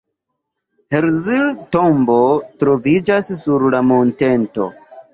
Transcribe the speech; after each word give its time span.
Herzl 0.95 1.51
tombo 1.77 2.17
troviĝas 2.65 3.33
sur 3.45 3.71
la 3.79 3.87
monteto. 3.95 4.73